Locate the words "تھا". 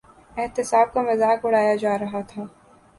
2.27-2.45